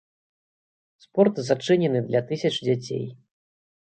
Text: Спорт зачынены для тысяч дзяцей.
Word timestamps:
Спорт 1.03 1.37
зачынены 1.49 1.99
для 2.09 2.21
тысяч 2.31 2.55
дзяцей. 2.65 3.05